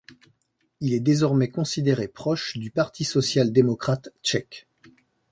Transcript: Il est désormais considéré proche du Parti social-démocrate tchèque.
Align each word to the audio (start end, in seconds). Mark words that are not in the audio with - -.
Il 0.79 0.95
est 0.95 0.99
désormais 0.99 1.51
considéré 1.51 2.07
proche 2.07 2.57
du 2.57 2.71
Parti 2.71 3.03
social-démocrate 3.03 4.09
tchèque. 4.23 4.67